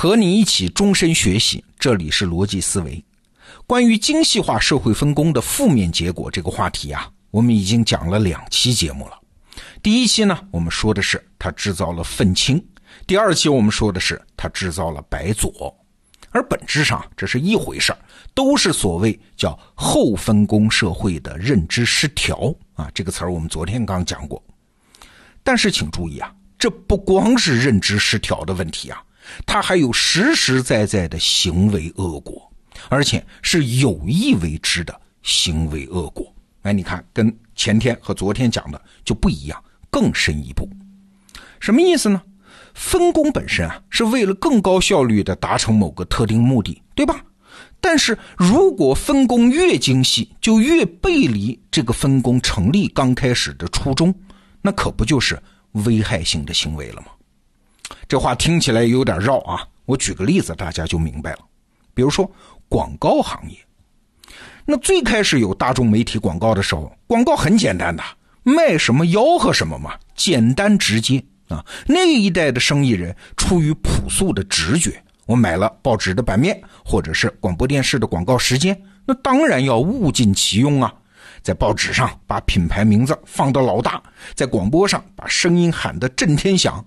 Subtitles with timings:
[0.00, 3.04] 和你一起终身学习，这里是逻辑思维。
[3.66, 9.18] 关于精细化社会分工的负面结果这个话题啊，我们已经讲了两期节目了。
[9.82, 12.60] 第一期呢，我们说的是它制造了愤青；
[13.08, 15.76] 第二期我们说的是它制造了白左。
[16.30, 17.98] 而本质上这是一回事儿，
[18.32, 22.88] 都是所谓叫后分工社会的认知失调啊。
[22.94, 24.40] 这个词儿我们昨天刚讲过。
[25.42, 29.02] 但是请注意啊，这不光是认知失调的问题啊。
[29.46, 32.50] 他还有实实在在的行为恶果，
[32.88, 36.32] 而且是有意为之的行为恶果。
[36.62, 40.68] 哎，你看，跟前天和昨天讲的就不一样，更深一步。
[41.60, 42.20] 什么意思呢？
[42.74, 47.24] 分工本身啊，是为了更高效率的达成某个特定目的，对吧？
[47.80, 54.14] 但是如果分工越精细，就越背离这个分工成立刚开始的初衷，
[54.62, 55.40] 那可不就是
[55.72, 57.06] 危害性的行为了吗？
[58.06, 61.38] 这话听起来有点绕啊，我举个例子，大家就明白了。
[61.94, 62.30] 比如说
[62.68, 63.56] 广告行业，
[64.64, 68.02] 那最开始有大众媒体广告的时候，广告很简单的，
[68.42, 71.64] 卖什么吆喝什么嘛，简单直接啊。
[71.86, 80.92] 那一代的生意人出于朴素的直觉，我买了报纸的版面或者是广播电视的广告时间，那当然要物尽其用啊，
[81.42, 84.02] 在报纸上把品牌名字放到老大，
[84.34, 86.84] 在广播上把声音喊得震天响。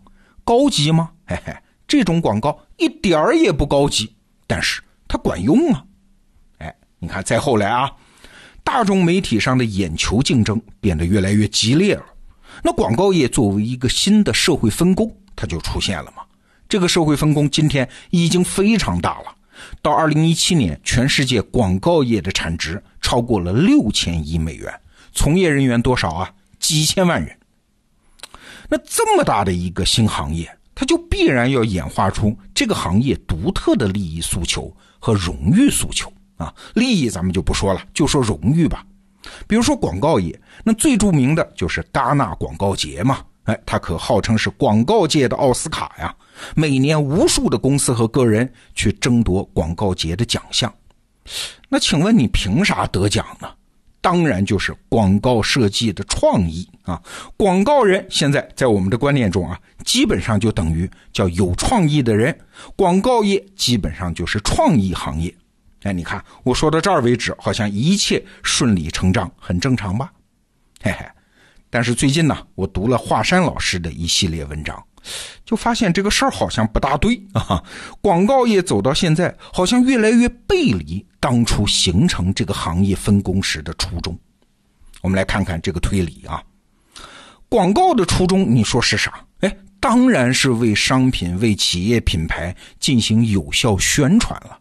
[0.52, 1.12] 高级吗？
[1.26, 1.56] 嘿嘿，
[1.88, 4.14] 这种广告一点儿也不高级，
[4.46, 5.86] 但是它管用啊！
[6.58, 7.90] 哎，你看，再后来啊，
[8.62, 12.04] 大众媒体上的眼球竞争变得越来越激烈了。
[12.62, 16.22] 那广告业作为一个新的社会分工，它就出现了嘛。
[16.68, 19.34] 这个社会分工今天已经非常大了。
[19.82, 24.70] 到二零一七年，全世界广告业的产值超过了六千亿美元，
[25.14, 26.30] 从业人员多少啊？
[26.60, 27.38] 几千万人。
[28.70, 36.54] 那这么大的一个新行业，它就必然要演化出这个行业独特的利益诉求和荣誉诉求啊！
[36.74, 38.86] 利益咱们就不说了，就说荣誉吧。
[39.48, 46.16] 比如说广告业，那最著名的就是戛纳广告节嘛，哎，它可号称是广告界的奥斯卡呀。
[46.56, 50.74] 每年无数的公司和个人去争夺广告节的奖项。
[51.70, 53.48] 那请问你凭啥得奖呢？
[54.02, 57.00] 当然就是广告设计的创意啊！
[57.38, 62.36] 广告人现在在我们的观念中啊，基本上就等于叫有创意的人。
[62.76, 65.34] 广告业基本上就是创意行业。
[65.84, 70.12] 哎，你看我说到这儿为止，好像一切顺理成章，很正常吧？
[70.82, 71.06] 嘿嘿。
[71.70, 74.84] 但是最近呢，我读了华山老师的一系列文章。
[75.46, 77.64] 就发现这个事儿好像不大对啊！
[78.02, 84.18] 广告业走到现在，好像越来越背离当初形成这个行业分工时的初衷。
[85.02, 86.42] 我们来看看这个推理啊！
[87.50, 89.26] 广告的初衷，你说是啥？
[89.42, 94.60] 哎，当然是为商品、为企业品牌进行有效宣传了。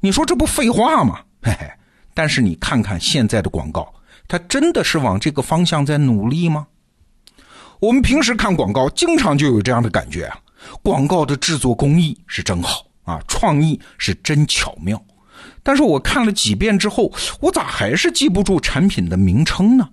[0.00, 1.20] 你说这不废话吗？
[1.42, 1.70] 嘿嘿。
[2.12, 3.94] 但是你看看现在的广告，
[4.26, 6.66] 它真的是往这个方向在努力吗？
[7.80, 10.38] 我们平时看广告，经常就有这样的感觉啊，
[10.82, 15.02] 广告的制作工艺是真好啊，创意是真巧妙。
[15.62, 17.10] 但是我看了几遍之后，
[17.40, 19.88] 我咋还是记不住产品的名称呢？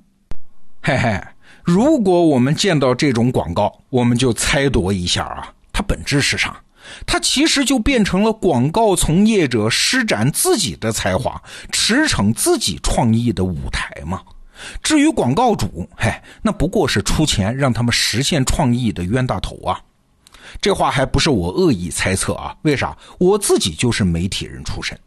[0.81, 1.17] 嘿嘿，
[1.63, 6.59] 如果我们见到这种广告，我们就猜度一下啊，它本质是啥？
[7.05, 14.21] 它其实就变成了广告从业者施展自己的才华、驰骋自己创意的舞台嘛。
[14.81, 19.79] 至于广告主，嘿，那不过是出钱让他们实现创意的冤大头啊！
[20.61, 22.55] 这话还不是我恶意猜测啊？
[22.61, 22.97] 为啥？
[23.17, 24.97] 我自己就是媒体人出身，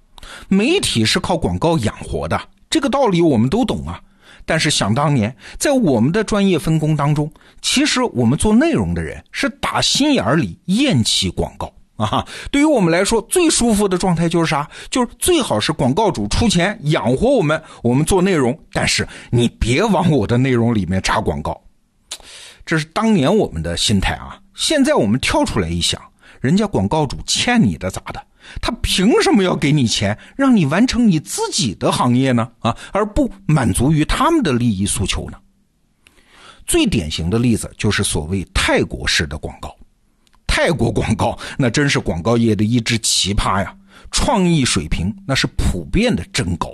[0.48, 4.00] 媒体是靠广告养活的，这个道理我们都懂啊。
[4.46, 7.30] 但是想当年，在我们的专业分工当中，
[7.60, 11.72] 其实我们做内容的人是打心眼里厌弃广告。
[12.00, 14.68] 啊，对于我们来说，最舒服的状态就是啥？
[14.90, 21.60] 就是最好是广告主出钱养活我们，我们做内容，但是你别往我的内容里面插广告。
[22.64, 24.40] 这是当年我们的心态啊。
[24.54, 26.00] 现在我们跳出来一想，
[26.40, 28.22] 人家广告主欠你的咋的？
[28.62, 32.50] 他凭什么要给你钱，让你完成你自己的行业呢？
[32.60, 35.38] 啊，而不满足于他们的利益诉求呢？
[36.66, 39.74] 最典型的例子就是所谓泰国式的广告。
[40.62, 43.74] 泰国广告那真是广告业的一只奇葩呀，
[44.10, 46.70] 创意水平那是普遍的真高。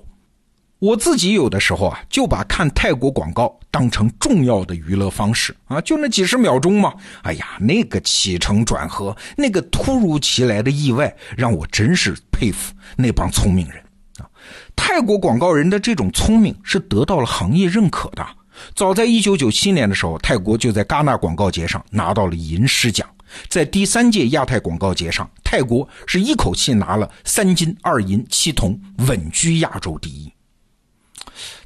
[0.81, 6.93] 我自己有的时候啊，就把看泰国广告当成重要的娱乐方式啊，就那几十秒钟嘛。
[7.23, 13.81] 哎呀，那个起承转合，那个突如其来的意外，让我真是佩服那帮聪明人
[14.19, 14.27] 啊。
[14.75, 18.27] 泰国广告人的这种聪明是得到了行业认可的。
[18.75, 23.09] 早在一九九七年的时候，泰国就在戛纳广告节上拿到了银狮奖。
[23.49, 30.33] 在第三届亚太广告节上，泰国是一口气拿了三金二银七铜，稳居亚洲第一。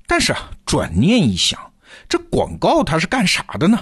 [0.06, 1.58] 但是啊，转念一想，
[2.08, 3.78] 这广告它是干啥的呢？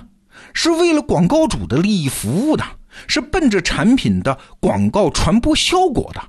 [0.52, 2.64] 是为了广告主的利益服务的，
[3.06, 6.23] 是奔着产品的广告传播效果的。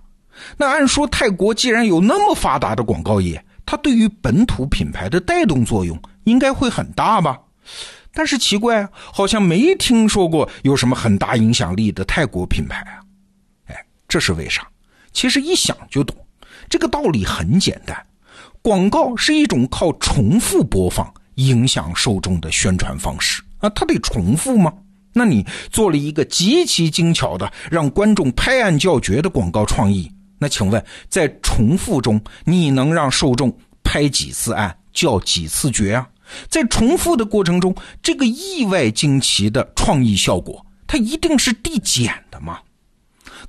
[0.57, 7.37] 那按说，泰国既然有那么发达的广告业，它对于本土品牌的带动作用应该会很大吧？
[8.13, 12.99] 但是奇怪啊，好像没听说过有什么很大影响力的泰国品牌啊。
[13.67, 14.67] 哎，这是为啥？
[15.11, 16.15] 其实一想就懂，
[16.69, 18.05] 这个道理很简单，
[18.61, 24.73] 广告是一种靠重复播放影响受众的宣传方式啊，它得重复吗？
[25.11, 30.09] 那你做了一个极其精巧的让观众拍案叫绝的广告创意。
[30.37, 33.51] 那请问，在重复中，你能让受众
[33.83, 36.07] 拍几次案叫几次绝啊？
[36.47, 42.59] 在重复的过程中，这个意外惊奇的创意效果，它一定是递减的吗？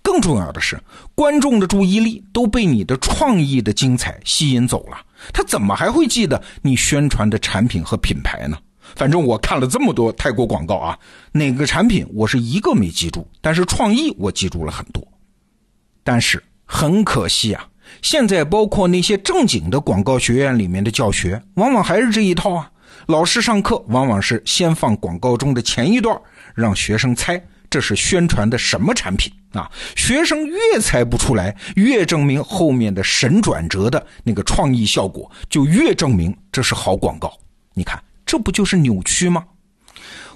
[0.02, 0.80] 更重要的是，
[1.14, 4.96] 观众的注意力都被你的创意的精彩吸引走了，
[5.32, 8.56] 他怎么还会记得你宣传的产品和品牌呢？
[8.96, 10.98] 反正我看了这么多泰国广告啊，
[11.32, 15.06] 哪个产品我是一个没记住，但是创意我记住了很多。
[16.02, 16.42] 但是。
[16.72, 17.66] 很可惜啊，
[18.02, 22.70] 现在包括那些正经的广告学院里面的教学，往往还是这一套啊。
[23.06, 26.18] 老师上课往往是先放广告中的前一段，
[26.54, 29.70] 让学生猜这是宣传的什么产品啊。
[29.96, 37.32] 学生越猜不出来，越证明后面的神转折的那个创意效果，就越证明这是好广告。
[37.74, 39.44] 你看，这不就是扭曲吗？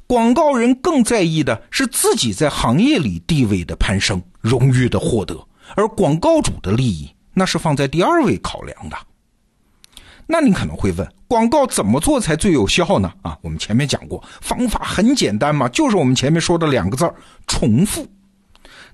[0.06, 5.46] 广告人更在意的是自己在行业里地位的攀升、荣誉的获得。
[5.76, 8.96] 而广告主的利益，那是放在第二位考量的。
[10.26, 13.12] 那你可能会问，广告怎么做才最有效呢？
[13.20, 17.14] 啊，我们前面讲过，方法很简单嘛，就是我们前面说的两个字儿：
[17.46, 18.08] 重复。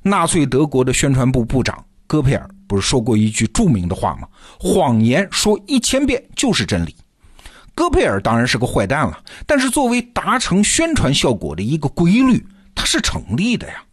[0.02, 4.26] 纳粹德国的宣传部部长戈培尔不是说过一句著名的话吗？
[4.58, 6.96] 谎言说一千遍就是真理。
[7.76, 12.44] 戈培尔当然是个坏蛋了，但是作为达成宣传效果的一个规律，
[12.74, 13.84] 它是成立的呀。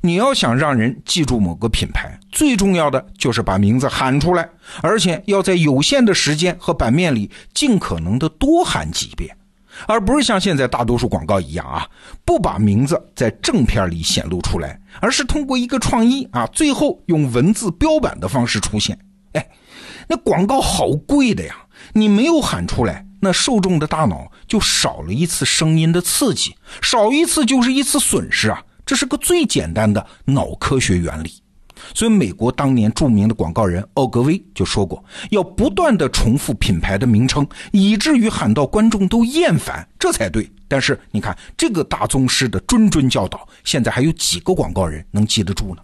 [0.00, 4.48] 你要想让人记住某个品牌，最重要的就是把名字喊出来，
[4.82, 9.36] 而且要在有限的时间和版面里尽可能的多喊几遍，
[9.86, 11.86] 而不是像现在大多数广告一样啊，
[12.24, 18.98] 不把名字在正片里显露出来，而是通过一个创意啊，最后用文字标版的方式出现。
[19.32, 19.46] 哎，
[20.08, 21.54] 那广告好贵的呀，
[21.92, 28.62] 你没有喊出来，那受众的大脑就少了一次声音的刺激，少一次就是一次损失啊。
[28.86, 31.32] 这是个最简单的脑科学原理，
[31.92, 40.48] 所以美国当年著名的广告人奥格威就说过，要不断的重复品牌的名称，以至于喊到观众都厌烦，这才对。
[40.68, 45.82] 但是你看这个大宗师的谆谆教导，现在还有几个广告人能记得住呢？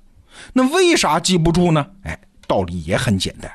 [0.52, 1.84] 那为啥记不住呢？
[2.04, 3.50] 哎，道理也很简单。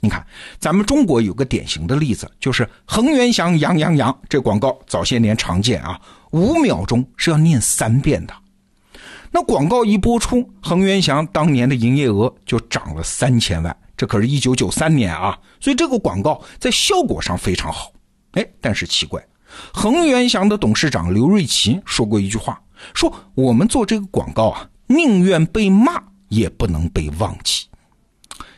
[0.00, 0.24] 你看
[0.58, 6.00] 咱们中国有个典型的例子，就是恒源祥羊羊羊这广告，早些年常见啊，
[6.30, 8.34] 五秒钟是要念三遍的。
[9.30, 17.90] 那广告一播出，恒源祥当年的营业额就涨了三千万，这可是一九九三年啊，所以这个广告在效果上非常好。
[18.32, 19.22] 哎，但是奇怪，
[19.72, 22.60] 恒源祥的董事长刘瑞奇说过一句话，
[22.94, 27.66] 说我们做这个广告啊，宁愿被骂也不能被忘记。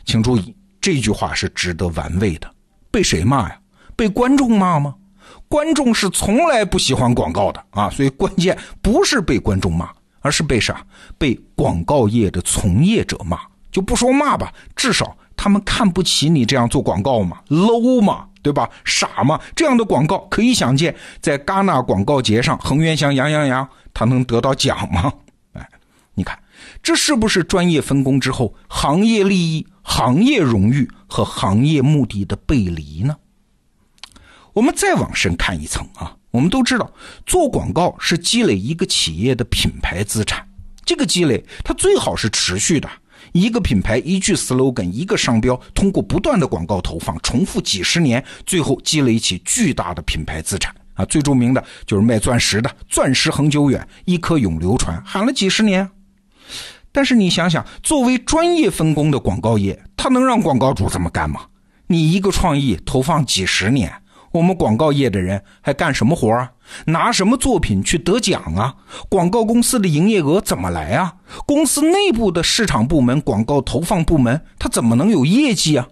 [0.05, 2.49] 请注意，这句话是值得玩味的。
[2.91, 3.59] 被谁骂呀？
[3.95, 4.95] 被观众骂吗？
[5.47, 9.89] 观众是从来不喜欢广告的啊，所以关键不是被观众骂。
[10.25, 10.83] 而是被啥？
[11.19, 13.39] 被广告业的从业者骂，
[13.71, 18.67] 就不说骂吧，至少他们看不起你这样做广告嘛，low 嘛，对吧？
[18.83, 19.39] 傻嘛？
[19.55, 25.13] 这样的广告可以想见，在戛纳广告节上，恒源祥杨洋洋，他能得到奖吗？
[25.53, 25.69] 哎，
[26.15, 26.39] 你看，
[26.81, 33.15] 这是不是专业分工之后，行业利益、行业荣誉和行业目的的背离呢？
[34.53, 36.17] 我们再往深看一层啊。
[36.35, 36.91] 我们都知道，
[37.25, 40.45] 做广告是积累一个企业的品牌资产。
[40.83, 42.89] 这个积累，它最好是持续的。
[43.31, 51.05] 一个品牌，一句 slogan，一个商标，通过不断的广告投放，重复几十年，最后积累起巨大的品牌资产啊！
[51.05, 55.89] 最著名的就是卖钻石的“钻石恒久远，一颗永流传”，喊了几十年。
[56.91, 61.39] 但是你想想，作为专业分工的广告业，它能让广告主这么干吗？
[61.87, 63.91] 你一个创意投放几十年？
[64.35, 66.51] 我们广告业的人还干什么活啊？
[66.87, 68.75] 拿什么作品去得奖啊？
[69.07, 71.13] 广告公司的营业额怎么来啊？
[71.45, 75.87] 公司内部的市场部门、广告投放部门，他怎么能有业绩啊？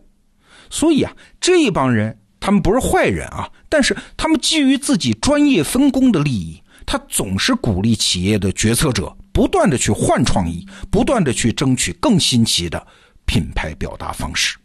[0.70, 12.86] 所以啊，这一帮人他们不是坏人啊，但是他们基于自己专业分工的利益，他总是鼓励企业的决策者不断的去换创意，不断的去争取更新奇的
[13.26, 14.58] 品牌表达方式。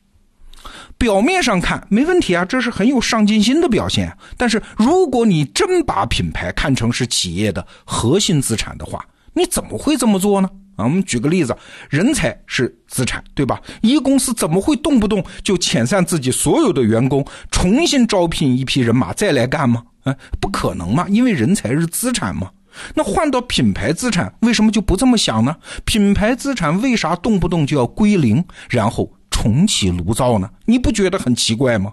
[0.97, 4.17] 表面上看没问题啊，这是很有上进心的表现。
[4.37, 9.05] 但是如果你真把品牌看成是企业的核心资产的话，
[9.35, 10.49] 你怎么会这么做呢？
[10.77, 11.57] 啊，我们举个例子，
[11.91, 13.61] 人才是资产，对吧？
[13.83, 19.83] 一公司怎么会动不动就遣散自己所有的员工，重新招聘一批人马再来干吗？
[20.05, 22.51] 啊，不可能嘛，因为人才是资产嘛。
[22.95, 25.57] 那换到品牌资产，为什么就不这么想呢？
[25.85, 29.13] 品牌资产为啥动不动就要归零，然后？
[29.41, 30.51] 重启炉灶呢？
[30.65, 31.93] 你不觉得很奇怪吗？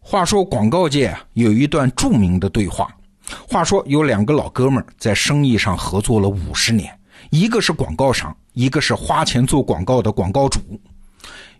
[0.00, 2.94] 话说广告界，有一段著名的对话。
[3.48, 6.94] 话说有两个老哥们在生意上合作了五十年，
[7.30, 10.60] 一个是广告商，一个是花钱做广告的广告主。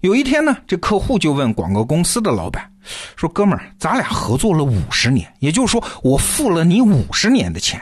[0.03, 2.71] 有一天呢，这客户就问广告公司的老板
[3.17, 7.81] 说：“哥们儿，咱俩合作了五十年，也就是说我付了你五十年的钱。”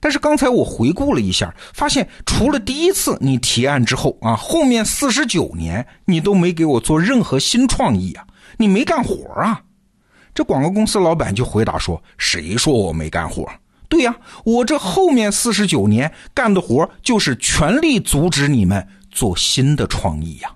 [0.00, 9.62] 但是刚才我回顾了一下，发现除了第一次你提案之后啊，后面四十九年你都没给我做任何新创意啊，你没干活啊？
[10.34, 13.48] 这广告公司老板就回答说：“谁说我没干活？
[13.88, 20.54] 对呀，我这后面四十九年干的活就是全力阻止你们做新的创意呀。”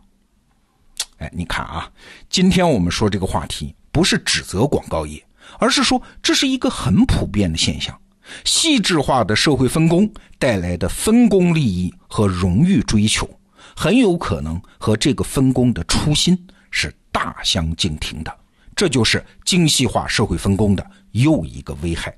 [1.19, 1.91] 哎，你看啊，
[2.29, 5.25] 今天我们说这个话题不是指责广告业，
[5.59, 7.99] 而是说这是一个很普遍的现象。
[8.45, 13.29] 细致化的社会分工带来的分工利益和荣誉追求，
[13.77, 18.39] 很有可能和这个分工的初心是大相径庭的。
[18.75, 22.17] 这就是精细化社会分工的又一个危害。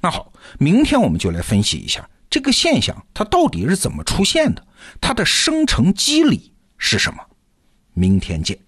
[0.00, 4.66] 那好，明天我们就来分析一下这个现象，它到底是怎么出现的，
[5.00, 7.22] 它的生成机理是什么？
[7.94, 8.58] 明天见。